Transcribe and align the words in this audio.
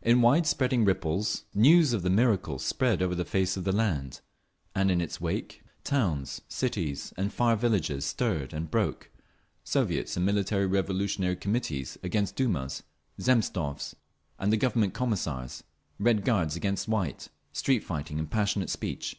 In 0.00 0.22
wide 0.22 0.46
spreading 0.46 0.84
ripples 0.84 1.42
news 1.52 1.92
of 1.92 2.02
the 2.02 2.08
miracle 2.08 2.60
spread 2.60 3.02
over 3.02 3.16
the 3.16 3.24
face 3.24 3.56
of 3.56 3.64
the 3.64 3.72
land, 3.74 4.20
and 4.76 4.92
in 4.92 5.00
its 5.00 5.20
wake 5.20 5.60
towns, 5.82 6.40
cities 6.46 7.12
and 7.16 7.32
far 7.32 7.56
villages 7.56 8.04
stirred 8.04 8.52
and 8.52 8.70
broke, 8.70 9.10
Soviets 9.64 10.16
and 10.16 10.24
Military 10.24 10.66
Revolutionary 10.66 11.34
Committees 11.34 11.98
against 12.04 12.36
Dumas, 12.36 12.84
Zemstvos 13.20 13.96
and 14.38 14.56
Government 14.60 14.94
Commissars—Red 14.94 16.24
Guards 16.24 16.54
against 16.54 16.86
White—street 16.86 17.80
fighting 17.80 18.20
and 18.20 18.30
passionate 18.30 18.70
speech…. 18.70 19.16